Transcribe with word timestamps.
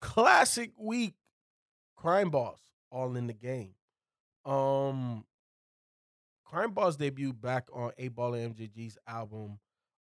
Classic 0.00 0.72
week. 0.78 1.14
Crime 1.96 2.30
Boss, 2.30 2.58
all 2.90 3.16
in 3.16 3.26
the 3.26 3.34
game. 3.34 3.74
Um 4.44 5.24
Crime 6.44 6.72
Boss 6.72 6.96
debuted 6.96 7.40
back 7.40 7.68
on 7.72 7.92
Eight 7.98 8.14
Ball 8.14 8.32
MJG's 8.32 8.98
album 9.06 9.58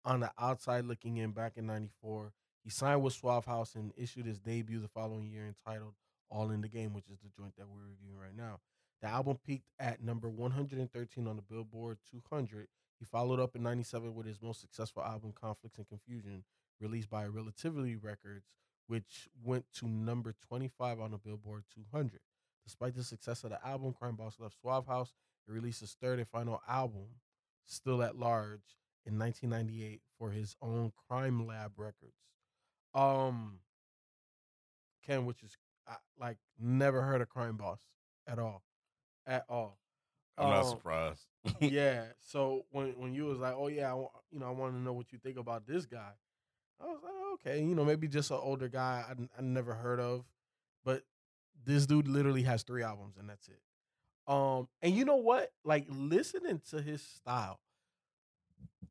on 0.04 0.20
the 0.20 0.30
outside 0.38 0.84
looking 0.84 1.16
in 1.16 1.30
back 1.30 1.52
in 1.56 1.66
94. 1.66 2.32
He 2.62 2.70
signed 2.70 3.02
with 3.02 3.14
Suave 3.14 3.46
House 3.46 3.74
and 3.74 3.92
issued 3.96 4.26
his 4.26 4.40
debut 4.40 4.80
the 4.80 4.88
following 4.88 5.30
year 5.30 5.46
entitled 5.46 5.94
All 6.30 6.50
in 6.50 6.60
the 6.60 6.68
Game, 6.68 6.92
which 6.92 7.08
is 7.08 7.18
the 7.20 7.30
joint 7.38 7.54
that 7.56 7.66
we're 7.68 7.88
reviewing 7.88 8.18
right 8.18 8.36
now. 8.36 8.60
The 9.00 9.08
album 9.08 9.38
peaked 9.46 9.68
at 9.78 10.02
number 10.02 10.28
113 10.28 11.26
on 11.26 11.36
the 11.36 11.42
Billboard 11.42 11.98
200. 12.10 12.68
He 12.98 13.04
followed 13.04 13.40
up 13.40 13.54
in 13.56 13.62
97 13.62 14.14
with 14.14 14.26
his 14.26 14.40
most 14.40 14.60
successful 14.60 15.02
album, 15.02 15.32
Conflicts 15.38 15.78
and 15.78 15.88
Confusion, 15.88 16.44
released 16.80 17.10
by 17.10 17.24
Relativity 17.26 17.96
Records, 17.96 18.46
which 18.86 19.28
went 19.42 19.64
to 19.74 19.88
number 19.88 20.34
25 20.48 21.00
on 21.00 21.10
the 21.12 21.18
Billboard 21.18 21.64
200. 21.74 22.20
Despite 22.64 22.94
the 22.94 23.04
success 23.04 23.44
of 23.44 23.50
the 23.50 23.66
album, 23.66 23.92
Crime 23.92 24.16
Boss 24.16 24.36
left 24.40 24.56
Suave 24.60 24.86
House 24.86 25.12
and 25.46 25.54
released 25.54 25.80
his 25.80 25.96
third 26.00 26.18
and 26.18 26.28
final 26.28 26.62
album, 26.68 27.06
Still 27.66 28.02
at 28.02 28.16
Large, 28.16 28.78
in 29.06 29.18
1998 29.18 30.00
for 30.18 30.30
his 30.30 30.56
own 30.62 30.92
Crime 31.08 31.46
Lab 31.46 31.72
Records. 31.78 32.16
Um, 32.94 33.58
Ken, 35.06 35.26
which 35.26 35.42
is 35.42 35.56
I, 35.86 35.96
like 36.18 36.38
never 36.58 37.02
heard 37.02 37.20
of 37.20 37.28
Crime 37.28 37.56
Boss 37.56 37.80
at 38.26 38.38
all, 38.38 38.62
at 39.26 39.44
all. 39.48 39.78
I'm 40.38 40.48
not 40.48 40.64
Um, 40.64 40.70
surprised. 40.70 41.26
yeah. 41.60 42.06
So 42.20 42.64
when 42.70 42.88
when 42.98 43.14
you 43.14 43.24
was 43.26 43.38
like, 43.38 43.54
oh 43.56 43.68
yeah, 43.68 43.94
I, 43.94 43.96
you 44.30 44.38
know, 44.40 44.46
I 44.46 44.50
want 44.50 44.74
to 44.74 44.78
know 44.80 44.92
what 44.92 45.12
you 45.12 45.18
think 45.18 45.36
about 45.38 45.66
this 45.66 45.86
guy. 45.86 46.12
I 46.80 46.86
was 46.86 47.00
like, 47.02 47.12
okay, 47.34 47.62
you 47.62 47.74
know, 47.74 47.84
maybe 47.84 48.08
just 48.08 48.30
an 48.30 48.38
older 48.40 48.68
guy 48.68 49.04
I, 49.08 49.12
I 49.38 49.42
never 49.42 49.74
heard 49.74 50.00
of, 50.00 50.24
but 50.84 51.02
this 51.64 51.86
dude 51.86 52.08
literally 52.08 52.42
has 52.42 52.62
three 52.62 52.82
albums 52.82 53.16
and 53.18 53.28
that's 53.28 53.48
it. 53.48 53.60
Um, 54.26 54.68
and 54.82 54.94
you 54.94 55.04
know 55.04 55.16
what? 55.16 55.52
Like 55.64 55.86
listening 55.88 56.60
to 56.70 56.80
his 56.80 57.02
style, 57.02 57.60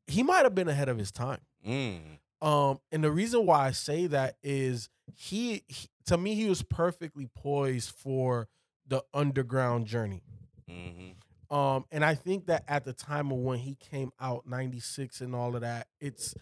he 0.06 0.22
might 0.22 0.44
have 0.44 0.54
been 0.54 0.68
ahead 0.68 0.88
of 0.88 0.98
his 0.98 1.10
time. 1.10 1.40
Mm. 1.66 2.18
Um, 2.40 2.78
and 2.92 3.02
the 3.02 3.10
reason 3.10 3.46
why 3.46 3.66
I 3.66 3.70
say 3.70 4.06
that 4.08 4.36
is 4.42 4.88
he, 5.14 5.62
he 5.66 5.88
to 6.06 6.18
me 6.18 6.34
he 6.34 6.48
was 6.48 6.62
perfectly 6.62 7.28
poised 7.34 7.90
for 7.90 8.48
the 8.86 9.02
underground 9.14 9.86
journey. 9.86 10.22
hmm 10.68 11.12
Um, 11.54 11.84
and 11.90 12.04
I 12.04 12.14
think 12.14 12.46
that 12.46 12.64
at 12.68 12.84
the 12.84 12.92
time 12.92 13.30
of 13.32 13.38
when 13.38 13.58
he 13.58 13.76
came 13.76 14.10
out, 14.20 14.46
96 14.46 15.20
and 15.20 15.34
all 15.34 15.54
of 15.54 15.62
that, 15.62 15.88
it's 16.00 16.34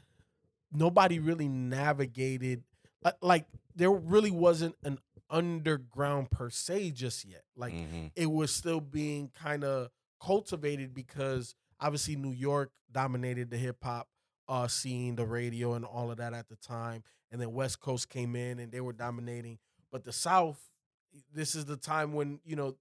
nobody 0.72 1.18
really 1.18 1.48
navigated 1.48 2.62
uh, 3.04 3.12
like 3.20 3.46
there 3.74 3.90
really 3.90 4.30
wasn't 4.30 4.74
an 4.84 4.98
underground 5.30 6.30
per 6.30 6.50
se 6.50 6.90
just 6.90 7.24
yet. 7.24 7.42
Like 7.56 7.72
hmm 7.72 8.06
it 8.14 8.30
was 8.30 8.52
still 8.52 8.80
being 8.80 9.30
kind 9.42 9.64
of 9.64 9.88
cultivated 10.22 10.94
because 10.94 11.54
obviously 11.80 12.16
New 12.16 12.32
York 12.32 12.70
dominated 12.92 13.50
the 13.50 13.56
hip 13.56 13.76
hop 13.82 14.08
uh 14.48 14.68
scene, 14.68 15.16
the 15.16 15.24
radio 15.26 15.74
and 15.74 15.84
all 15.84 16.10
of 16.10 16.18
that 16.18 16.34
at 16.34 16.48
the 16.48 16.56
time. 16.56 17.02
And 17.30 17.40
then 17.40 17.52
West 17.52 17.80
Coast 17.80 18.08
came 18.10 18.36
in 18.36 18.58
and 18.58 18.70
they 18.70 18.80
were 18.80 18.92
dominating. 18.92 19.58
But 19.90 20.04
the 20.04 20.12
South, 20.12 20.60
this 21.34 21.54
is 21.54 21.64
the 21.64 21.76
time 21.76 22.12
when, 22.12 22.40
you 22.44 22.56
know, 22.56 22.76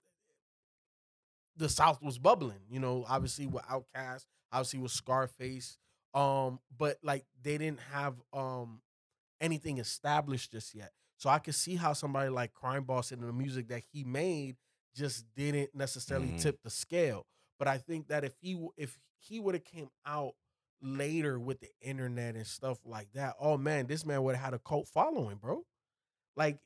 the 1.56 1.69
South 1.69 2.01
was 2.01 2.18
bubbling, 2.18 2.59
you 2.69 2.80
know, 2.80 3.06
obviously 3.07 3.47
with 3.47 3.63
Outkast, 3.66 4.25
obviously 4.51 4.80
with 4.80 4.91
Scarface. 4.91 5.78
Um, 6.14 6.60
but 6.78 6.98
like 7.04 7.26
they 7.42 7.58
didn't 7.58 7.80
have 7.92 8.16
um 8.34 8.82
anything 9.40 9.78
established 9.78 10.52
just 10.52 10.76
yet. 10.76 10.92
So 11.18 11.30
I 11.30 11.40
could 11.40 11.56
see 11.56 11.76
how 11.76 11.94
somebody 11.94 12.30
like 12.30 12.54
Crime 12.54 12.84
Boss 12.84 13.12
and 13.12 13.22
the 13.24 13.32
music 13.32 13.68
that 13.70 13.84
he 13.92 14.04
made 14.04 14.58
just 14.96 15.26
didn't 15.36 15.74
necessarily 15.76 16.30
Mhm. 16.30 16.42
tip 16.42 16.62
the 16.64 16.70
scale. 16.70 17.26
But 17.60 17.68
I 17.68 17.78
think 17.78 18.08
that 18.08 18.24
if 18.24 18.34
he 18.42 18.60
if 18.78 19.00
he 19.20 19.40
would 19.40 19.56
have 19.56 19.64
came 19.64 19.90
out 20.06 20.34
later 20.82 21.40
with 21.40 21.60
the 21.62 21.70
internet 21.82 22.36
and 22.36 22.46
stuff 22.48 22.80
like 22.86 23.12
that, 23.14 23.36
oh 23.40 23.58
man, 23.58 23.86
this 23.88 24.06
man 24.06 24.24
would 24.24 24.36
have 24.36 24.46
had 24.46 24.54
a 24.54 24.60
cult 24.60 24.88
following, 24.88 25.38
bro. 25.38 25.64
Like, 26.36 26.60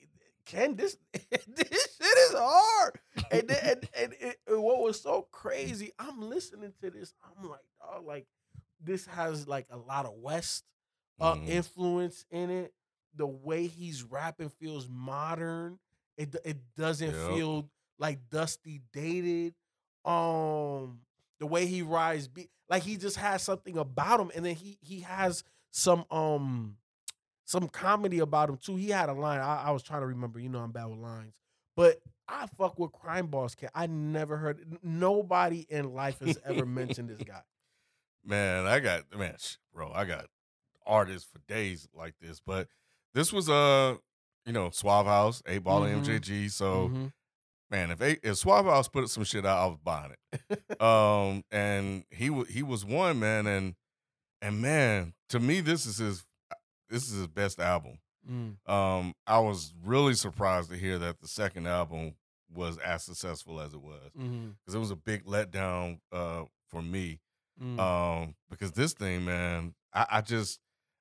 can 0.45 0.75
this 0.75 0.97
this 1.13 1.97
shit 1.97 2.17
is 2.17 2.33
hard. 2.35 2.99
And 3.31 3.47
then, 3.47 3.59
and, 3.63 3.89
and, 3.97 4.13
it- 4.19 4.37
and 4.47 4.63
what 4.63 4.79
was 4.81 5.01
so 5.01 5.27
crazy, 5.31 5.91
I'm 5.99 6.21
listening 6.29 6.73
to 6.81 6.89
this, 6.91 7.13
I'm 7.23 7.49
like, 7.49 7.59
oh, 7.81 8.01
like 8.01 8.25
this 8.85 9.05
has 9.07 9.47
like 9.47 9.67
a 9.71 9.77
lot 9.77 10.05
of 10.05 10.13
West 10.13 10.63
uh, 11.19 11.35
Mhm. 11.35 11.47
influence 11.47 12.25
in 12.29 12.49
it. 12.49 12.73
The 13.15 13.25
way 13.27 13.67
he's 13.67 14.03
rapping 14.03 14.49
feels 14.49 14.87
modern. 14.89 15.79
It 16.17 16.35
it 16.45 16.57
doesn't 16.75 17.13
Yep. 17.15 17.27
feel 17.27 17.69
like 17.99 18.29
dusty 18.29 18.81
dated. 18.93 19.55
Um, 20.03 21.01
the 21.39 21.45
way 21.47 21.65
he 21.65 21.81
rides 21.81 22.27
beat, 22.27 22.49
like 22.69 22.83
he 22.83 22.97
just 22.97 23.17
has 23.17 23.41
something 23.41 23.77
about 23.77 24.19
him, 24.19 24.31
and 24.35 24.45
then 24.45 24.55
he 24.55 24.77
he 24.81 25.01
has 25.01 25.43
some 25.71 26.05
um 26.11 26.77
some 27.45 27.67
comedy 27.69 28.19
about 28.19 28.49
him 28.49 28.57
too. 28.57 28.75
He 28.75 28.89
had 28.89 29.09
a 29.09 29.13
line. 29.13 29.39
I, 29.39 29.63
I 29.67 29.71
was 29.71 29.83
trying 29.83 30.01
to 30.01 30.07
remember. 30.07 30.39
You 30.39 30.49
know, 30.49 30.59
I'm 30.59 30.71
bad 30.71 30.85
with 30.85 30.99
lines, 30.99 31.33
but 31.75 32.01
I 32.27 32.47
fuck 32.57 32.77
with 32.79 32.91
Crime 32.91 33.27
Boss. 33.27 33.55
Cat. 33.55 33.71
I 33.75 33.87
never 33.87 34.37
heard. 34.37 34.79
Nobody 34.83 35.65
in 35.69 35.93
life 35.93 36.19
has 36.19 36.37
ever 36.45 36.65
mentioned 36.65 37.09
this 37.09 37.21
guy. 37.23 37.41
Man, 38.25 38.65
I 38.65 38.79
got 38.79 39.03
man, 39.17 39.35
bro, 39.73 39.91
I 39.93 40.05
got 40.05 40.25
artists 40.85 41.29
for 41.31 41.39
days 41.47 41.87
like 41.93 42.15
this, 42.19 42.41
but 42.45 42.67
this 43.13 43.31
was 43.31 43.49
uh, 43.49 43.95
you 44.45 44.53
know, 44.53 44.69
Suave 44.71 45.05
House, 45.05 45.41
Eight 45.47 45.63
Ball 45.63 45.81
Mhm. 45.83 46.01
MJG. 46.03 46.49
So 46.51 46.89
Mhm. 46.89 47.13
man, 47.69 47.91
if 47.91 48.01
eight, 48.01 48.19
if 48.23 48.37
Suave 48.37 48.65
House 48.65 48.87
put 48.87 49.09
some 49.09 49.23
shit 49.23 49.45
out, 49.45 49.59
I 49.59 49.65
was 49.67 49.77
buying 49.83 50.13
it. 50.31 50.81
um, 50.81 51.43
and 51.51 52.03
he 52.11 52.43
he 52.45 52.63
was 52.63 52.83
one 52.85 53.19
man, 53.19 53.45
and 53.47 53.75
and 54.41 54.61
man, 54.61 55.13
to 55.29 55.39
me, 55.39 55.61
this 55.61 55.85
is 55.85 55.97
his 55.97 56.25
this 56.89 57.03
is 57.03 57.13
his 57.17 57.27
best 57.27 57.59
album. 57.59 57.99
Mm. 58.29 58.57
Um, 58.67 59.13
I 59.27 59.39
was 59.39 59.73
really 59.83 60.13
surprised 60.15 60.69
to 60.71 60.77
hear 60.77 60.97
that 60.99 61.19
the 61.19 61.27
second 61.27 61.67
album 61.67 62.15
was 62.51 62.77
as 62.79 63.03
successful 63.03 63.59
as 63.59 63.73
it 63.73 63.81
was 63.81 64.11
because 64.13 64.73
it 64.75 64.79
was 64.79 64.91
a 64.91 64.95
big 64.95 65.25
letdown 65.25 65.99
uh 66.11 66.43
for 66.69 66.81
me. 66.81 67.19
Mm. 67.61 67.79
Um, 67.79 68.35
because 68.49 68.71
this 68.73 68.93
thing, 68.93 69.25
man, 69.25 69.73
I, 69.93 70.05
I 70.11 70.21
just 70.21 70.59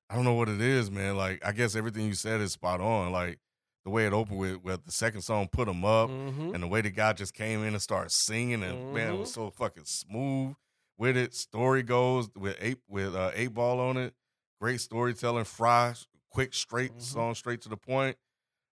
I 0.09 0.15
don't 0.15 0.23
know 0.23 0.33
what 0.35 0.49
it 0.49 0.61
is, 0.61 0.89
man. 0.91 1.17
Like 1.17 1.43
I 1.45 1.51
guess 1.51 1.75
everything 1.75 2.05
you 2.05 2.13
said 2.13 2.39
is 2.41 2.53
spot 2.53 2.79
on. 2.81 3.11
Like 3.11 3.39
the 3.83 3.91
way 3.91 4.05
it 4.07 4.13
opened 4.13 4.39
with 4.39 4.63
with 4.63 4.85
the 4.85 4.91
second 4.91 5.21
song, 5.21 5.47
put 5.51 5.65
them 5.67 5.83
up, 5.83 6.09
Mhm. 6.09 6.53
and 6.53 6.63
the 6.63 6.67
way 6.67 6.81
the 6.81 6.89
guy 6.91 7.13
just 7.13 7.33
came 7.33 7.61
in 7.63 7.73
and 7.73 7.81
started 7.81 8.11
singing, 8.11 8.63
and 8.63 8.93
man, 8.93 9.13
it 9.15 9.17
was 9.17 9.29
Mhm. 9.31 9.33
so 9.33 9.49
fucking 9.51 9.85
smooth 9.85 10.55
with 10.97 11.17
it. 11.17 11.33
Story 11.33 11.83
goes 11.83 12.29
with 12.35 12.55
eight 12.61 12.77
with 12.87 13.15
uh, 13.15 13.31
eight 13.35 13.53
ball 13.53 13.79
on 13.79 13.97
it. 13.97 14.13
Great 14.61 14.79
storytelling, 14.79 15.43
fry, 15.43 15.93
quick, 16.29 16.53
straight 16.53 16.95
Mhm. 16.95 17.01
song, 17.01 17.35
straight 17.35 17.61
to 17.61 17.69
the 17.69 17.77
point. 17.77 18.17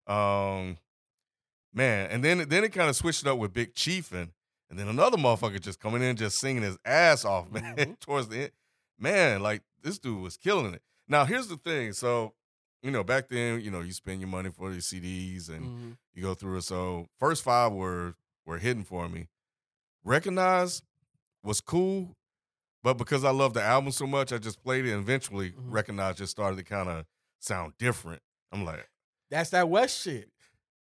Um, 0.08 0.78
man, 1.74 2.10
and 2.12 2.24
then 2.24 2.48
then 2.50 2.64
it 2.64 2.70
kind 2.70 2.90
of 2.90 2.96
switched 2.96 3.22
it 3.22 3.28
up 3.28 3.38
with 3.40 3.54
Big 3.54 3.74
Chiefin, 3.74 4.32
and 4.74 4.80
then 4.80 4.88
another 4.88 5.18
motherfucker 5.18 5.60
just 5.62 5.80
coming 5.80 6.02
in 6.02 6.16
just 6.16 6.40
singing 6.40 6.64
his 6.64 6.78
ass 6.84 7.24
off, 7.26 7.52
man. 7.52 7.76
Mhm. 7.76 8.00
Towards 8.00 8.28
the 8.30 8.38
end, 8.44 8.52
man, 8.98 9.42
like 9.44 9.62
this 9.84 10.00
dude 10.00 10.20
was 10.22 10.36
killing 10.36 10.74
it. 10.74 10.82
Now 11.08 11.26
here's 11.26 11.48
the 11.48 11.58
thing, 11.58 11.94
so 11.94 12.34
you 12.82 12.90
know 12.90 13.04
back 13.04 13.30
then, 13.30 13.62
you 13.62 13.70
know 13.70 13.82
you 13.82 13.92
spend 13.94 14.20
your 14.20 14.30
money 14.30 14.50
for 14.50 14.72
these 14.72 14.88
CDs 14.88 15.50
and 15.50 15.66
Mhm. 15.66 15.98
you 16.16 16.24
go 16.24 16.34
through 16.34 16.58
it. 16.58 16.64
So 16.64 17.08
first 17.20 17.44
five 17.44 17.72
were 17.72 18.16
were 18.46 18.58
hidden 18.58 18.84
for 18.84 19.08
me. 19.08 19.28
Recognize 20.04 20.82
was 21.44 21.62
cool, 21.62 22.16
but 22.82 22.96
because 22.96 23.24
I 23.24 23.30
love 23.32 23.54
the 23.54 23.62
album 23.62 23.92
so 23.92 24.08
much, 24.08 24.34
I 24.34 24.38
just 24.38 24.62
played 24.64 24.86
it. 24.86 24.92
And 24.92 25.02
eventually, 25.02 25.52
Mhm. 25.52 25.72
Recognize 25.72 26.16
just 26.18 26.32
started 26.32 26.58
to 26.58 26.64
kind 26.64 26.90
of 26.90 27.06
sound 27.40 27.74
different. 27.78 28.22
I'm 28.52 28.66
like, 28.66 28.90
That's 29.30 29.50
that 29.52 29.68
West 29.70 30.02
shit. 30.02 30.30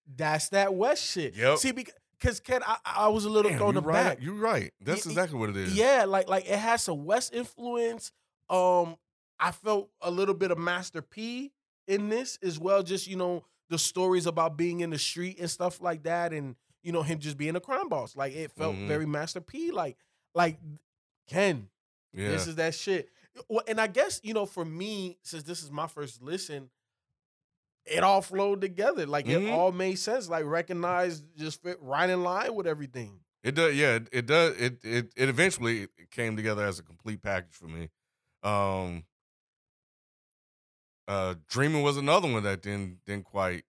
That's 0.06 0.49
that 0.50 0.75
West 0.75 1.05
shit. 1.05 1.35
Yep. 1.37 1.59
See, 1.59 1.73
because 1.73 1.95
Ken, 2.41 2.63
I, 2.67 2.77
I 2.85 3.09
was 3.09 3.25
a 3.25 3.29
little 3.31 3.51
Damn, 3.51 3.59
thrown 3.59 3.75
you're 3.75 3.83
right. 3.83 4.01
aback. 4.01 4.19
You're 4.23 4.35
right. 4.35 4.73
That's 4.81 5.05
Y- 5.07 5.11
exactly 5.13 5.39
what 5.39 5.51
it 5.51 5.57
is. 5.57 5.75
Yeah, 5.75 6.05
like 6.07 6.29
like 6.29 6.47
it 6.49 6.59
has 6.59 6.83
some 6.83 7.05
West 7.05 7.35
influence. 7.35 8.13
Um, 8.49 8.97
I 9.41 9.51
felt 9.51 9.91
a 10.01 10.11
little 10.11 10.35
bit 10.35 10.51
of 10.51 10.59
Master 10.59 11.03
P 11.03 11.53
in 11.89 12.09
this 12.09 12.39
as 12.43 12.59
well. 12.59 12.83
Just 12.83 13.07
you 13.09 13.17
know 13.17 13.45
the 13.71 13.79
stories 13.79 14.27
about 14.27 14.57
being 14.57 14.81
in 14.81 14.91
the 14.91 14.99
street 14.99 15.39
and 15.41 15.51
stuff 15.51 15.81
like 15.81 16.03
that, 16.05 16.33
and 16.33 16.55
you 16.83 16.93
know 16.93 17.03
him 17.03 17.19
just 17.19 17.37
being 17.37 17.57
a 17.57 17.61
crime 17.61 17.89
boss. 17.89 18.15
Like 18.17 18.35
it 18.35 18.51
felt 18.53 18.75
Mhm. 18.77 18.87
very 18.89 19.07
Master 19.07 19.41
P. 19.41 19.71
Like 19.71 19.97
like 20.35 20.59
Ken, 21.29 21.69
Yeah. 22.13 22.29
this 22.31 22.47
is 22.47 22.57
that 22.57 22.75
shit. 22.75 23.09
Well, 23.49 23.63
and 23.67 23.81
I 23.81 23.87
guess 23.87 24.21
you 24.23 24.35
know 24.35 24.47
for 24.47 24.65
me, 24.65 25.19
since 25.23 25.43
this 25.43 25.63
is 25.63 25.71
my 25.71 25.87
first 25.87 26.23
listen, 26.23 26.71
it 27.84 28.02
all 28.05 28.23
flowed 28.23 28.61
together. 28.61 29.06
Like 29.06 29.26
Mhm. 29.26 29.49
it 29.49 29.50
all 29.50 29.73
made 29.73 29.96
sense. 29.99 30.29
Like 30.29 30.44
recognized, 30.44 31.25
just 31.37 31.62
fit 31.62 31.79
right 31.81 32.08
in 32.08 32.23
line 32.23 32.55
with 32.55 32.67
everything. 32.67 33.20
It 33.43 33.55
does, 33.56 33.75
yeah. 33.75 33.99
It, 34.12 34.26
does. 34.26 34.56
It 34.56 34.84
it 34.84 35.12
it 35.17 35.29
eventually 35.29 35.88
came 36.11 36.37
together 36.37 36.64
as 36.64 36.79
a 36.79 36.82
complete 36.82 37.23
package 37.23 37.55
for 37.55 37.67
me. 37.67 37.88
Um, 38.44 39.05
uh, 41.08 41.34
Dreaming 41.49 41.82
was 41.82 41.96
another 41.96 42.31
one 42.31 42.43
that 42.44 42.62
didn't 42.62 43.05
didn't 43.05 43.25
quite 43.25 43.64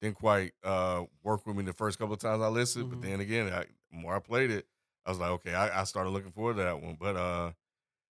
didn't 0.00 0.16
quite 0.16 0.52
uh 0.62 1.04
work 1.22 1.46
with 1.46 1.56
me 1.56 1.64
the 1.64 1.72
first 1.72 1.98
couple 1.98 2.14
of 2.14 2.20
times 2.20 2.42
I 2.42 2.48
listened. 2.48 2.86
Mhm. 2.86 2.90
But 2.90 3.02
then 3.02 3.20
again, 3.20 3.52
I, 3.52 3.64
the 3.90 3.96
more 3.98 4.14
I 4.14 4.20
played 4.20 4.50
it, 4.50 4.66
I 5.04 5.10
was 5.10 5.18
like, 5.18 5.30
okay, 5.30 5.54
I, 5.54 5.80
I 5.80 5.84
started 5.84 6.10
looking 6.10 6.30
forward 6.32 6.56
to 6.56 6.62
that 6.62 6.80
one. 6.80 6.96
But 6.98 7.16
uh, 7.16 7.52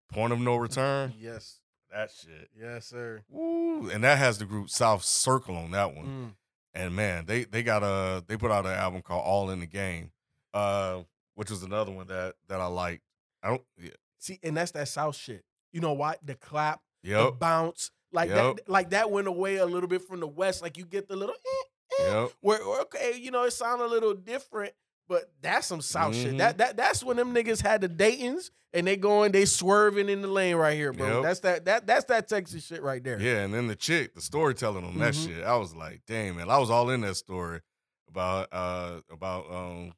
Point 0.08 0.32
of 0.32 0.40
No 0.40 0.56
Return, 0.56 1.14
Yes, 1.18 1.59
that 1.92 2.10
shit, 2.10 2.48
yes, 2.58 2.86
sir. 2.86 3.22
woo, 3.28 3.88
and 3.90 4.04
that 4.04 4.18
has 4.18 4.38
the 4.38 4.44
group 4.44 4.70
South 4.70 5.02
Circle 5.04 5.56
on 5.56 5.70
that 5.72 5.94
one. 5.94 6.06
Mm. 6.06 6.30
and 6.74 6.94
man, 6.96 7.26
they 7.26 7.44
they 7.44 7.62
got 7.62 7.82
a 7.82 8.24
they 8.26 8.36
put 8.36 8.50
out 8.50 8.66
an 8.66 8.72
album 8.72 9.02
called 9.02 9.24
All 9.24 9.50
in 9.50 9.60
the 9.60 9.66
Game, 9.66 10.10
uh, 10.54 11.00
which 11.34 11.50
was 11.50 11.62
another 11.62 11.90
one 11.92 12.06
that 12.08 12.34
that 12.48 12.60
I 12.60 12.66
liked. 12.66 13.02
I 13.42 13.48
don't, 13.48 13.62
yeah, 13.78 13.90
See, 14.18 14.38
and 14.42 14.56
that's 14.56 14.72
that 14.72 14.88
South 14.88 15.16
shit. 15.16 15.44
You 15.72 15.80
know 15.80 15.94
what? 15.94 16.18
The 16.24 16.34
clap, 16.34 16.80
the 17.02 17.32
bounce, 17.38 17.90
like 18.12 18.28
Yep. 18.28 18.56
that, 18.56 18.68
like 18.68 18.90
that 18.90 19.10
went 19.10 19.26
away 19.28 19.56
a 19.56 19.66
little 19.66 19.88
bit 19.88 20.02
from 20.02 20.20
the 20.20 20.26
West. 20.26 20.60
Like 20.62 20.76
you 20.76 20.84
get 20.84 21.08
the 21.08 21.16
little, 21.16 21.34
eh, 21.34 22.02
eh, 22.04 22.20
yep, 22.22 22.32
where 22.40 22.58
where, 22.66 22.80
okay, 22.82 23.14
you 23.18 23.30
know, 23.30 23.44
it 23.44 23.52
sound 23.52 23.80
a 23.80 23.86
little 23.86 24.12
different, 24.14 24.72
but 25.10 25.24
that's 25.42 25.66
some 25.66 25.82
South 25.82 26.14
shit. 26.14 26.34
Mhm. 26.34 26.38
That 26.38 26.58
that 26.58 26.76
that's 26.78 27.04
when 27.04 27.18
them 27.18 27.34
niggas 27.34 27.60
had 27.60 27.80
the 27.82 27.88
Dayton's 27.88 28.50
and 28.72 28.86
they 28.86 28.96
going, 28.96 29.32
they 29.32 29.44
swerving 29.44 30.08
in 30.08 30.22
the 30.22 30.28
lane 30.28 30.54
right 30.54 30.74
here, 30.76 30.92
bro. 30.92 31.14
Yep. 31.16 31.22
That's 31.24 31.40
that 31.40 31.64
that 31.66 31.86
that's 31.88 32.04
that 32.06 32.28
Texas 32.28 32.64
shit 32.64 32.80
right 32.82 33.02
there. 33.02 33.20
yeah. 33.20 33.40
And 33.42 33.52
then 33.52 33.66
the 33.66 33.74
chick, 33.76 34.14
the 34.14 34.20
storytelling 34.20 34.84
on 34.84 34.96
that 34.98 35.14
Mhm. 35.14 35.26
shit, 35.26 35.44
I 35.44 35.56
was 35.56 35.74
like, 35.74 36.02
damn, 36.06 36.36
man, 36.36 36.48
I 36.48 36.58
was 36.58 36.70
all 36.70 36.88
in 36.90 37.00
that 37.02 37.16
story 37.16 37.60
about 38.08 38.48
uh 38.52 39.00
about 39.10 39.50
um 39.52 39.92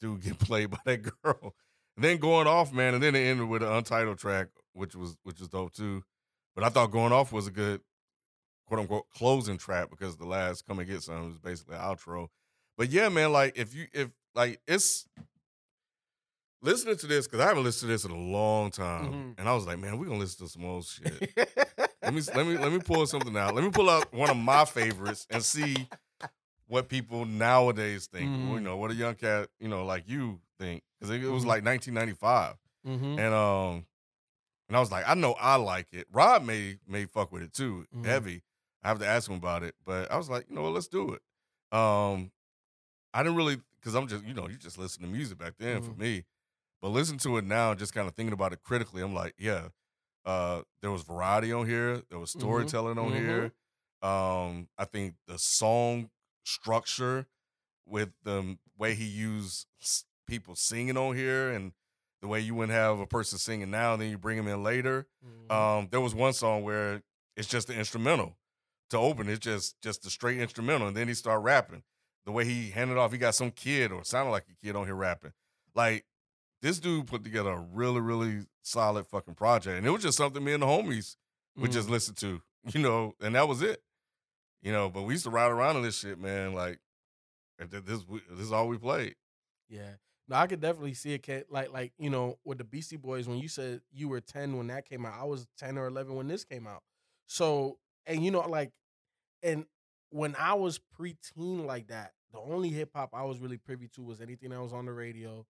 dude 0.00 0.22
getting 0.22 0.38
played 0.46 0.70
by 0.70 0.78
that 0.84 1.02
girl, 1.02 1.54
and 1.96 2.04
then 2.04 2.18
going 2.18 2.46
off, 2.46 2.72
man, 2.72 2.94
and 2.94 3.02
then 3.02 3.16
it 3.16 3.20
ended 3.26 3.48
with 3.48 3.62
an 3.64 3.72
untitled 3.72 4.18
track, 4.18 4.46
which 4.72 4.94
was 4.94 5.16
which 5.24 5.40
was 5.40 5.48
dope 5.48 5.72
too. 5.74 6.04
But 6.54 6.62
I 6.64 6.68
thought 6.68 6.92
going 6.92 7.12
off 7.12 7.32
was 7.32 7.48
a 7.48 7.50
good 7.50 7.80
quote 8.68 8.78
unquote 8.80 9.08
closing 9.10 9.58
track 9.58 9.90
because 9.90 10.16
the 10.16 10.26
last 10.26 10.66
come 10.66 10.78
and 10.78 10.88
get 10.88 11.02
some 11.02 11.30
was 11.30 11.38
basically 11.38 11.74
an 11.74 11.80
outro. 11.82 12.28
But 12.76 12.90
yeah, 12.90 13.08
man, 13.08 13.32
like 13.32 13.58
if 13.58 13.74
you 13.74 13.86
if 13.92 14.10
like 14.38 14.60
it's 14.68 15.06
listening 16.62 16.96
to 16.96 17.06
this 17.06 17.26
because 17.26 17.40
I 17.40 17.48
haven't 17.48 17.64
listened 17.64 17.88
to 17.88 17.92
this 17.92 18.04
in 18.04 18.10
a 18.10 18.16
long 18.16 18.70
time, 18.70 19.12
Mhm. 19.12 19.34
and 19.38 19.48
I 19.48 19.54
was 19.54 19.66
like, 19.66 19.78
man, 19.78 19.98
we're 19.98 20.06
gonna 20.06 20.18
listen 20.18 20.46
to 20.46 20.50
some 20.52 20.64
old 20.64 20.86
shit. 20.86 21.32
let 22.02 22.14
me 22.14 22.22
let 22.34 22.46
me 22.46 22.56
let 22.58 22.72
me 22.72 22.78
pull 22.78 23.06
something 23.06 23.36
out. 23.36 23.54
Let 23.54 23.64
me 23.64 23.70
pull 23.70 23.90
out 23.90 24.12
one 24.12 24.30
of 24.30 24.36
my 24.36 24.64
favorites 24.64 25.26
and 25.30 25.44
see 25.44 25.88
what 26.66 26.88
people 26.88 27.24
nowadays 27.24 28.06
think. 28.06 28.30
Mhm. 28.30 28.52
You 28.54 28.60
know, 28.60 28.76
what 28.76 28.90
a 28.90 28.94
young 28.94 29.14
cat, 29.14 29.48
you 29.58 29.68
know, 29.68 29.84
like 29.84 30.08
you 30.08 30.40
think 30.58 30.82
because 30.98 31.14
it, 31.14 31.22
it 31.22 31.28
was 31.28 31.44
Mhm. 31.44 31.48
like 31.48 31.64
1995, 31.64 32.56
Mhm. 32.86 33.18
and 33.18 33.34
um, 33.34 33.86
and 34.68 34.76
I 34.76 34.80
was 34.80 34.90
like, 34.90 35.08
I 35.08 35.14
know 35.14 35.32
I 35.34 35.56
like 35.56 35.92
it. 35.92 36.06
Rob 36.12 36.42
may 36.44 36.78
may 36.86 37.06
fuck 37.06 37.32
with 37.32 37.42
it 37.42 37.52
too, 37.52 37.86
Mhm. 37.94 38.04
heavy. 38.04 38.42
I 38.82 38.88
have 38.88 38.98
to 39.00 39.06
ask 39.06 39.28
him 39.28 39.36
about 39.36 39.62
it, 39.64 39.74
but 39.84 40.10
I 40.10 40.16
was 40.16 40.28
like, 40.30 40.46
you 40.48 40.54
know 40.54 40.62
what, 40.62 40.72
let's 40.72 40.88
do 40.88 41.12
it. 41.14 41.22
Um, 41.76 42.30
I 43.18 43.24
didn't 43.24 43.36
really 43.36 43.60
because 43.80 43.96
I'm 43.96 44.06
just 44.06 44.24
you 44.24 44.32
know 44.32 44.48
you 44.48 44.56
just 44.56 44.78
listen 44.78 45.02
to 45.02 45.08
music 45.08 45.38
back 45.38 45.54
then 45.58 45.82
for 45.82 45.90
Mhm. 45.90 45.98
me, 45.98 46.24
but 46.80 46.90
listen 46.90 47.18
to 47.18 47.36
it 47.38 47.44
now, 47.44 47.74
just 47.74 47.92
kind 47.92 48.06
of 48.06 48.14
thinking 48.14 48.32
about 48.32 48.52
it 48.52 48.62
critically. 48.62 49.02
I'm 49.02 49.12
like, 49.12 49.34
yeah, 49.36 49.70
uh, 50.24 50.62
there 50.82 50.92
was 50.92 51.02
variety 51.02 51.52
on 51.52 51.66
here, 51.66 52.02
there 52.10 52.20
was 52.20 52.32
Mhm. 52.32 52.38
storytelling 52.38 52.96
on 52.96 53.10
Mhm. 53.12 53.16
here. 53.16 53.52
Um, 54.08 54.68
I 54.78 54.84
think 54.84 55.16
the 55.26 55.36
song 55.36 56.10
structure 56.44 57.26
with 57.84 58.12
the 58.22 58.56
way 58.76 58.94
he 58.94 59.04
used 59.04 59.66
people 60.28 60.54
singing 60.54 60.96
on 60.96 61.16
here 61.16 61.50
and 61.50 61.72
the 62.20 62.28
way 62.28 62.38
you 62.38 62.54
wouldn't 62.54 62.78
have 62.78 63.00
a 63.00 63.06
person 63.06 63.36
singing 63.38 63.70
now 63.72 63.94
and 63.94 64.02
then 64.02 64.10
you 64.10 64.18
bring 64.18 64.36
them 64.36 64.46
in 64.46 64.62
later. 64.62 65.08
Mhm. 65.26 65.50
Um, 65.50 65.88
there 65.88 66.00
was 66.00 66.14
one 66.14 66.34
song 66.34 66.62
where 66.62 67.02
it's 67.36 67.48
just 67.48 67.66
the 67.66 67.74
instrumental 67.74 68.38
to 68.90 68.98
open. 68.98 69.28
It's 69.28 69.40
just 69.40 69.80
just 69.80 70.02
the 70.02 70.10
straight 70.10 70.38
instrumental, 70.38 70.86
and 70.86 70.96
then 70.96 71.08
he 71.08 71.14
start 71.14 71.42
rapping. 71.42 71.82
The 72.28 72.32
way 72.32 72.44
he 72.44 72.68
handed 72.68 72.98
off, 72.98 73.10
he 73.10 73.16
got 73.16 73.34
some 73.34 73.50
kid 73.50 73.90
or 73.90 74.04
sounded 74.04 74.32
like 74.32 74.44
a 74.50 74.66
kid 74.66 74.76
on 74.76 74.84
here 74.84 74.94
rapping. 74.94 75.32
Like 75.74 76.04
this 76.60 76.78
dude 76.78 77.06
put 77.06 77.24
together 77.24 77.48
a 77.52 77.58
really 77.72 78.02
really 78.02 78.44
solid 78.60 79.06
fucking 79.06 79.34
project, 79.34 79.78
and 79.78 79.86
it 79.86 79.90
was 79.90 80.02
just 80.02 80.18
something 80.18 80.44
me 80.44 80.52
and 80.52 80.62
the 80.62 80.66
homies 80.66 81.16
would 81.56 81.72
just 81.72 81.88
Mhm. 81.88 81.92
listen 81.92 82.14
to, 82.16 82.42
you 82.74 82.82
know, 82.82 83.14
and 83.22 83.34
that 83.34 83.48
was 83.48 83.62
it. 83.62 83.82
You 84.60 84.72
know, 84.72 84.90
but 84.90 85.04
we 85.04 85.14
used 85.14 85.24
to 85.24 85.30
ride 85.30 85.50
around 85.50 85.76
in 85.76 85.82
this 85.82 86.00
shit, 86.00 86.18
man. 86.18 86.52
Like 86.52 86.80
this 87.58 87.80
this 88.30 88.38
is 88.40 88.52
all 88.52 88.68
we 88.68 88.76
played. 88.76 89.14
Yeah. 89.70 89.92
No, 90.28 90.36
I 90.36 90.46
could 90.48 90.60
definitely 90.60 90.92
see 90.92 91.14
it. 91.14 91.46
Like, 91.50 91.72
like 91.72 91.94
you 91.98 92.10
know, 92.10 92.38
with 92.44 92.58
the 92.58 92.64
Beastie 92.64 92.98
Boys, 92.98 93.26
when 93.26 93.38
you 93.38 93.48
said 93.48 93.80
you 93.90 94.10
were 94.10 94.20
ten 94.20 94.58
when 94.58 94.66
that 94.66 94.84
came 94.86 95.06
out, 95.06 95.14
I 95.18 95.24
was 95.24 95.46
ten 95.56 95.78
or 95.78 95.86
eleven 95.86 96.14
when 96.14 96.28
this 96.28 96.44
came 96.44 96.66
out. 96.66 96.82
So, 97.26 97.78
and 98.04 98.22
you 98.22 98.30
know, 98.30 98.40
like, 98.40 98.72
and 99.42 99.64
when 100.10 100.36
I 100.38 100.52
was 100.52 100.78
preteen 100.98 101.64
like 101.64 101.86
that, 101.88 102.12
the 102.32 102.38
only 102.38 102.68
hip 102.70 102.90
hop 102.94 103.10
I 103.14 103.22
was 103.24 103.38
really 103.40 103.56
privy 103.58 103.88
to 103.88 104.02
was 104.02 104.20
anything 104.20 104.50
that 104.50 104.60
was 104.60 104.72
on 104.72 104.86
the 104.86 104.92
radio, 104.92 105.46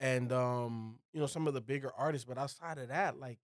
and 0.00 0.32
um, 0.32 0.98
you 1.12 1.20
know, 1.20 1.26
some 1.26 1.46
of 1.46 1.54
the 1.54 1.60
bigger 1.60 1.90
artists. 1.96 2.24
But 2.26 2.38
outside 2.38 2.78
of 2.78 2.88
that, 2.88 3.18
like, 3.18 3.38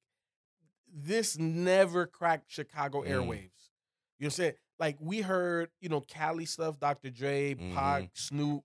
this 0.93 1.39
never 1.39 2.07
cracked 2.07 2.51
Chicago 2.51 3.03
Mm. 3.03 3.09
airwaves. 3.09 3.71
You 4.19 4.25
know 4.25 4.27
what 4.27 4.27
I'm 4.27 4.31
saying? 4.31 4.55
Like 4.79 4.97
we 5.01 5.21
heard, 5.21 5.71
you 5.81 5.89
know, 5.89 6.01
Cali 6.01 6.45
stuff, 6.47 6.79
Dr. 6.81 7.11
Dre, 7.11 7.55
Pac, 7.55 8.05
Mhm. 8.05 8.11
Snoop, 8.17 8.65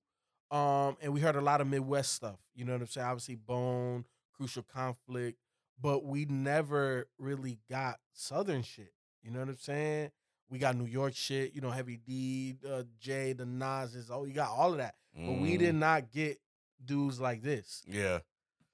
um, 0.51 0.97
and 1.01 1.11
we 1.13 1.19
heard 1.21 1.35
a 1.35 1.41
lot 1.41 1.59
of 1.61 1.67
Midwest 1.67 2.13
stuff. 2.13 2.39
You 2.53 2.65
know 2.65 2.73
what 2.73 2.81
I'm 2.81 2.87
saying? 2.87 3.07
Obviously, 3.07 3.35
Bone, 3.35 4.05
Crucial 4.33 4.63
Conflict, 4.63 5.37
but 5.79 6.03
we 6.05 6.25
never 6.25 7.09
really 7.17 7.59
got 7.69 7.99
Southern 8.13 8.61
shit. 8.61 8.93
You 9.21 9.31
know 9.31 9.39
what 9.39 9.49
I'm 9.49 9.57
saying? 9.57 10.11
We 10.53 10.59
got 10.59 10.75
New 10.77 10.85
York 10.85 11.15
shit. 11.15 11.55
You 11.55 11.61
know, 11.61 11.71
Heavy 11.71 11.97
D, 11.97 12.55
uh, 12.71 12.83
Jay, 12.99 13.33
the 13.33 13.43
Nas's. 13.45 14.11
Oh, 14.11 14.23
you 14.25 14.33
got 14.33 14.51
all 14.51 14.71
of 14.71 14.77
that, 14.77 14.93
but 15.15 15.31
we 15.39 15.55
Mm. 15.55 15.59
did 15.59 15.75
not 15.75 16.11
get 16.11 16.39
dudes 16.85 17.19
like 17.19 17.41
this. 17.41 17.81
Yeah. 17.87 18.19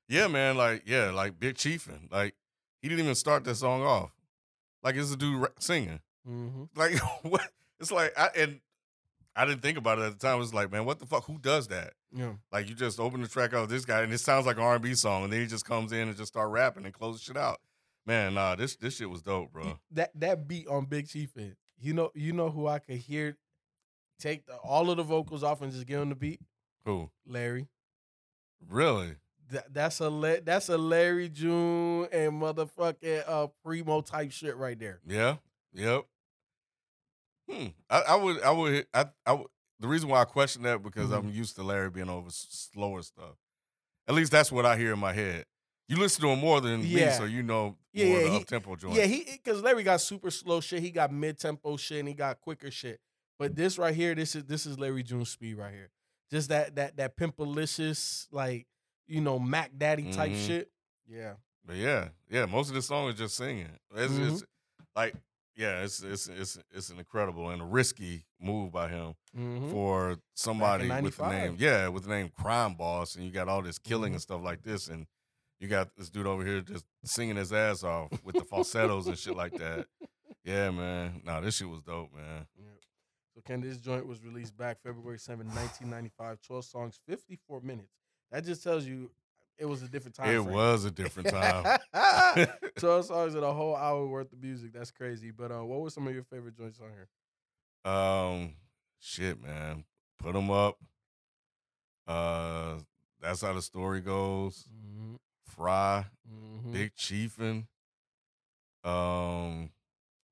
Yeah, 0.09 0.27
man. 0.27 0.57
Like, 0.57 0.83
yeah, 0.85 1.11
like 1.11 1.39
Big 1.39 1.55
Chiefin. 1.55 2.11
Like, 2.11 2.35
he 2.81 2.89
didn't 2.89 3.05
even 3.05 3.15
start 3.15 3.45
that 3.45 3.55
song 3.55 3.81
off. 3.81 4.11
Like, 4.83 4.95
it's 4.95 5.13
a 5.13 5.15
dude 5.17 5.47
singing. 5.59 6.01
Mm-hmm. 6.27 6.63
Like, 6.75 6.97
what? 7.23 7.49
It's 7.79 7.91
like, 7.93 8.11
I, 8.19 8.29
and 8.35 8.59
I 9.37 9.45
didn't 9.45 9.61
think 9.61 9.77
about 9.77 9.99
it 9.99 10.01
at 10.01 10.11
the 10.11 10.19
time. 10.19 10.35
It 10.35 10.39
was 10.39 10.53
like, 10.53 10.69
man, 10.73 10.83
what 10.83 10.99
the 10.99 11.05
fuck? 11.05 11.23
Who 11.27 11.37
does 11.37 11.69
that? 11.69 11.93
Yeah. 12.13 12.33
Like, 12.51 12.67
you 12.67 12.75
just 12.75 12.99
open 12.99 13.21
the 13.21 13.27
track 13.29 13.53
out 13.53 13.69
this 13.69 13.85
guy, 13.85 14.01
and 14.01 14.11
it 14.11 14.17
sounds 14.17 14.45
like 14.45 14.57
an 14.57 14.63
R&B 14.63 14.95
song, 14.95 15.23
and 15.23 15.31
then 15.31 15.39
he 15.39 15.47
just 15.47 15.63
comes 15.63 15.93
in 15.93 16.09
and 16.09 16.17
just 16.17 16.33
start 16.33 16.49
rapping 16.49 16.83
and 16.83 16.93
close 16.93 17.21
shit 17.21 17.37
out. 17.37 17.61
Man, 18.05 18.33
nah, 18.33 18.55
this 18.55 18.75
this 18.75 18.97
shit 18.97 19.09
was 19.09 19.21
dope, 19.21 19.51
bro. 19.53 19.77
that 19.91 20.09
that 20.19 20.47
beat 20.47 20.67
on 20.67 20.85
Big 20.85 21.07
Chief, 21.07 21.29
in, 21.37 21.55
you 21.79 21.93
know, 21.93 22.11
you 22.15 22.33
know 22.33 22.49
who 22.49 22.67
I 22.67 22.79
could 22.79 22.97
hear 22.97 23.37
take 24.19 24.45
the, 24.45 24.55
all 24.57 24.89
of 24.89 24.97
the 24.97 25.03
vocals 25.03 25.43
off 25.43 25.61
and 25.61 25.71
just 25.71 25.85
give 25.87 26.01
him 26.01 26.09
the 26.09 26.15
beat, 26.15 26.41
Cool. 26.85 27.11
Larry. 27.25 27.67
Really? 28.69 29.15
That, 29.51 29.73
that's 29.73 30.01
a 30.01 30.41
that's 30.43 30.69
a 30.69 30.77
Larry 30.77 31.29
June 31.29 32.07
and 32.11 32.33
motherfucking 32.33 33.23
uh 33.27 33.47
primo 33.63 34.01
type 34.01 34.31
shit 34.31 34.55
right 34.57 34.77
there. 34.77 34.99
Yeah. 35.07 35.37
Yep. 35.73 36.05
Hmm. 37.49 37.67
I, 37.89 38.01
I 38.09 38.15
would. 38.15 38.41
I 38.43 38.51
would. 38.51 38.85
I. 38.93 39.05
I 39.25 39.33
would. 39.33 39.47
The 39.79 39.87
reason 39.87 40.09
why 40.09 40.21
I 40.21 40.25
question 40.25 40.63
that 40.63 40.83
because 40.83 41.09
Mhm. 41.09 41.17
I'm 41.17 41.29
used 41.29 41.55
to 41.55 41.63
Larry 41.63 41.89
being 41.89 42.09
over 42.09 42.29
slower 42.31 43.01
stuff. 43.01 43.37
At 44.07 44.13
least 44.15 44.31
that's 44.31 44.51
what 44.51 44.65
I 44.65 44.77
hear 44.77 44.93
in 44.93 44.99
my 44.99 45.13
head. 45.13 45.45
You 45.87 45.97
listen 45.97 46.21
to 46.23 46.29
him 46.29 46.39
more 46.39 46.61
than 46.61 46.81
me, 46.83 47.09
so 47.11 47.23
you 47.23 47.41
know 47.41 47.77
Yeah, 47.99 48.05
yeah, 48.13 48.17
of 48.17 48.23
the 48.25 48.29
he- 48.31 48.37
up 48.37 48.45
tempo 48.47 48.75
joint. 48.75 48.95
Yeah, 48.95 49.05
he 49.05 49.23
because 49.31 49.61
Larry 49.61 49.83
got 49.83 50.01
super 50.01 50.31
slow 50.31 50.59
shit. 50.61 50.81
He 50.81 50.91
got 50.91 51.11
mid 51.11 51.39
tempo 51.39 51.77
shit 51.77 51.99
and 51.99 52.07
he 52.07 52.13
got 52.13 52.39
quicker 52.41 52.71
shit. 52.71 52.99
But 53.37 53.55
this 53.55 53.77
right 53.77 53.93
here, 53.95 54.15
this 54.15 54.35
is 54.35 54.43
this 54.45 54.65
is 54.65 54.77
Larry 54.79 55.03
June's 55.03 55.29
speed 55.29 55.55
right 55.57 55.73
here. 55.73 55.89
Just 56.31 56.49
that 56.49 56.75
that 56.75 56.97
that 56.97 57.15
pimpalicious 57.17 58.27
like 58.31 58.67
you 59.07 59.21
know 59.21 59.39
Mac 59.39 59.71
Daddy 59.77 60.11
type 60.11 60.31
Mhm. 60.31 60.47
shit. 60.47 60.71
Yeah. 61.07 61.33
But 61.65 61.77
yeah, 61.77 62.09
yeah. 62.29 62.45
Most 62.45 62.69
of 62.69 62.75
the 62.75 62.81
song 62.81 63.09
is 63.09 63.15
just 63.15 63.35
singing. 63.35 63.69
It's, 63.95 64.13
Mm-hmm. 64.13 64.33
it's 64.35 64.43
like 64.95 65.15
yeah, 65.55 65.83
it's 65.83 66.01
it's 66.01 66.27
it's 66.27 66.57
it's 66.73 66.89
an 66.89 66.99
incredible 66.99 67.49
and 67.49 67.61
a 67.61 67.65
risky 67.65 68.25
move 68.39 68.71
by 68.71 68.87
him 68.89 69.15
Mhm. 69.37 69.71
for 69.71 70.17
somebody 70.35 70.89
with 71.01 71.17
the 71.17 71.29
name 71.29 71.55
yeah 71.59 71.87
with 71.89 72.03
the 72.03 72.09
name 72.09 72.29
Crime 72.29 72.75
Boss, 72.75 73.15
and 73.15 73.25
you 73.25 73.31
got 73.31 73.47
all 73.49 73.61
this 73.61 73.77
killing 73.79 74.11
Mhm. 74.11 74.15
and 74.15 74.21
stuff 74.21 74.41
like 74.41 74.61
this, 74.63 74.87
and 74.87 75.05
you 75.59 75.67
got 75.67 75.95
this 75.97 76.09
dude 76.09 76.27
over 76.27 76.45
here 76.45 76.61
just 76.61 76.85
singing 77.03 77.35
his 77.35 77.51
ass 77.53 77.83
off 77.83 78.09
with 78.23 78.35
the 78.35 78.43
falsettos 78.43 79.07
and 79.07 79.17
shit 79.17 79.35
like 79.35 79.53
that. 79.53 79.85
Yeah, 80.45 80.71
man. 80.71 81.21
Nah, 81.25 81.41
this 81.41 81.57
shit 81.57 81.69
was 81.69 81.81
dope, 81.81 82.15
man. 82.15 82.47
Yeah. 82.57 82.65
So 83.35 83.41
Ken, 83.45 83.61
this 83.61 83.77
joint 83.77 84.07
was 84.07 84.23
released 84.23 84.57
back 84.57 84.81
February 84.81 85.19
7, 85.19 85.45
1995. 85.45 86.41
12 86.41 86.65
songs, 86.65 86.99
54 87.07 87.61
minutes. 87.61 87.91
That 88.31 88.45
just 88.45 88.63
tells 88.63 88.85
you 88.85 89.11
it 89.59 89.65
was 89.65 89.83
a 89.83 89.87
different 89.87 90.15
time. 90.15 90.29
It 90.29 90.41
frame. 90.41 90.53
was 90.55 90.85
a 90.85 90.91
different 90.91 91.29
time. 91.29 91.77
12 92.79 93.05
songs 93.05 93.35
and 93.35 93.43
a 93.43 93.53
whole 93.53 93.75
hour 93.75 94.07
worth 94.07 94.31
of 94.31 94.41
music. 94.41 94.71
That's 94.73 94.91
crazy. 94.91 95.29
But 95.29 95.51
uh, 95.51 95.63
what 95.65 95.81
were 95.81 95.89
some 95.89 96.07
of 96.07 96.13
your 96.13 96.23
favorite 96.23 96.57
joints 96.57 96.79
on 96.79 96.87
here? 96.89 97.91
um, 97.93 98.53
shit, 98.99 99.39
man. 99.43 99.83
Put 100.19 100.33
them 100.33 100.49
up. 100.49 100.77
Uh, 102.07 102.75
that's 103.21 103.41
how 103.41 103.53
the 103.53 103.61
story 103.61 103.99
goes. 104.01 104.65
Mm-hmm. 104.73 105.15
Fry, 105.49 106.05
Mm-hmm. 106.31 106.71
Big 106.73 106.95
Chiefin, 106.95 107.65
um, 108.83 109.69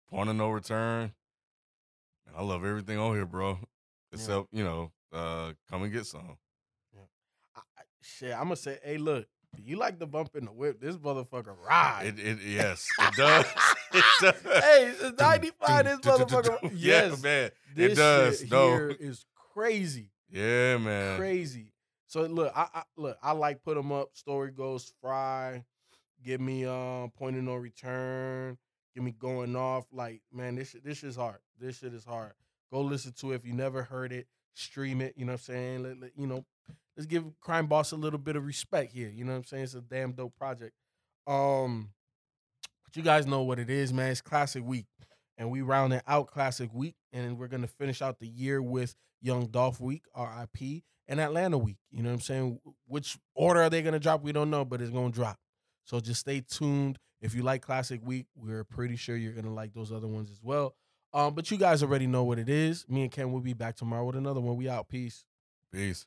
Point 0.09 0.29
of 0.29 0.35
No 0.35 0.49
Return. 0.49 1.11
I 2.37 2.43
love 2.43 2.63
everything 2.63 2.97
on 2.99 3.15
here, 3.15 3.25
bro. 3.25 3.57
Except 4.13 4.47
you 4.51 4.63
know, 4.63 4.91
uh, 5.11 5.53
come 5.69 5.83
and 5.83 5.91
get 5.91 6.05
some. 6.05 6.37
I, 7.55 7.59
I- 7.77 7.81
shit, 8.01 8.31
I'm 8.33 8.43
gonna 8.43 8.55
say, 8.55 8.77
hey, 8.83 8.97
look, 8.97 9.27
you 9.57 9.77
like 9.77 9.97
the 9.99 10.05
bump 10.07 10.35
in 10.35 10.45
the 10.45 10.51
whip? 10.51 10.79
This 10.79 10.95
motherfucker 10.97 11.55
ride. 11.67 12.13
It, 12.17 12.19
it 12.19 12.37
yes, 12.45 12.87
it 12.99 13.13
does. 13.15 13.45
it 13.93 14.03
does. 14.21 14.35
hey, 14.63 14.93
it's 15.01 15.19
95. 15.19 15.85
This 15.85 15.97
motherfucker. 15.99 16.59
Yeah, 16.63 16.69
Yes, 17.09 17.23
man. 17.23 17.51
this 17.75 17.91
it 17.93 17.95
does. 17.95 18.39
shit 18.39 18.51
No. 18.51 18.69
here 18.71 18.95
is 18.99 19.25
crazy, 19.53 20.11
Yeah, 20.29 20.77
man. 20.77 21.17
crazy. 21.17 21.71
So 22.07 22.21
look, 22.23 22.51
I, 22.55 22.67
I 22.73 22.83
look, 22.95 23.17
I 23.21 23.33
like 23.33 23.63
put 23.63 23.75
them 23.75 23.91
up. 23.91 24.09
Story 24.13 24.51
goes 24.51 24.93
fry. 25.01 25.63
Give 26.23 26.41
me 26.41 26.65
um 26.65 27.11
point 27.17 27.37
of 27.37 27.43
no 27.43 27.55
return. 27.55 28.57
Give 28.95 29.03
me 29.03 29.11
going 29.11 29.55
off. 29.55 29.85
Like 29.91 30.21
man, 30.31 30.55
this 30.55 30.75
this 30.83 31.03
is 31.03 31.15
hard. 31.15 31.39
This 31.59 31.79
shit 31.79 31.93
is 31.93 32.05
hard. 32.05 32.33
Go 32.71 32.81
listen 32.81 33.13
to 33.19 33.31
it 33.31 33.35
if 33.35 33.45
you 33.45 33.53
never 33.53 33.83
heard 33.83 34.11
it. 34.11 34.27
Stream 34.53 35.01
it. 35.01 35.13
You 35.17 35.25
know 35.25 35.33
what 35.33 35.41
I'm 35.41 35.43
saying? 35.43 35.83
Let, 35.83 35.99
let- 35.99 36.11
you 36.17 36.27
know, 36.27 36.45
let's 36.95 37.05
give 37.07 37.25
Crime 37.39 37.67
Boss 37.67 37.91
a 37.91 37.95
little 37.95 38.19
bit 38.19 38.35
of 38.35 38.45
respect 38.45 38.91
here. 38.93 39.09
You 39.09 39.23
know 39.23 39.33
what 39.33 39.39
I'm 39.39 39.43
saying? 39.45 39.63
It's 39.65 39.73
a 39.75 39.81
damn 39.81 40.13
dope 40.13 40.35
project. 40.35 40.73
Um, 41.27 41.89
but 42.85 42.95
you 42.95 43.03
guys 43.03 43.27
know 43.27 43.41
what 43.43 43.59
it 43.59 43.69
is, 43.69 43.93
man. 43.93 44.11
It's 44.11 44.21
Classic 44.21 44.63
Week, 44.65 44.87
and 45.37 45.51
we 45.51 45.61
rounding 45.61 46.01
out 46.07 46.27
Classic 46.27 46.69
Week, 46.73 46.95
and 47.11 47.37
we're 47.37 47.47
gonna 47.47 47.67
finish 47.67 48.01
out 48.01 48.19
the 48.19 48.27
year 48.27 48.61
with 48.61 48.95
Young 49.21 49.47
Dolph 49.47 49.79
Week, 49.79 50.03
R.I.P., 50.15 50.83
and 51.07 51.19
Atlanta 51.19 51.57
Week. 51.57 51.77
You 51.91 52.03
know 52.03 52.09
what 52.09 52.15
I'm 52.15 52.21
saying? 52.21 52.59
Which 52.87 53.17
order 53.35 53.61
are 53.61 53.69
they 53.69 53.81
gonna 53.81 53.99
drop? 53.99 54.23
We 54.23 54.31
don't 54.31 54.49
know, 54.49 54.65
but 54.65 54.81
it's 54.81 54.91
gonna 54.91 55.11
drop. 55.11 55.37
So 55.85 55.99
just 55.99 56.21
stay 56.21 56.41
tuned. 56.41 56.97
If 57.21 57.33
you 57.33 57.43
like 57.43 57.61
Classic 57.61 57.99
Week, 58.05 58.27
we're 58.35 58.63
pretty 58.63 58.95
sure 58.95 59.15
you're 59.15 59.33
gonna 59.33 59.53
like 59.53 59.73
those 59.73 59.91
other 59.91 60.07
ones 60.07 60.29
as 60.31 60.41
well. 60.43 60.75
Um, 61.13 61.33
but 61.33 61.49
you 61.49 61.57
guys 61.57 61.81
already 61.81 62.07
know 62.07 62.23
what 62.23 62.37
it 62.37 62.49
is. 62.49 62.85
Me 62.87 63.01
and 63.03 63.11
Ken 63.11 63.31
will 63.31 63.39
be 63.39 63.53
back 63.53 63.75
tomorrow 63.75 64.05
with 64.05 64.15
another 64.15 64.41
one. 64.41 64.55
We 64.57 64.69
out. 64.69 64.89
Peace. 64.89 65.23
Peace. 65.71 66.05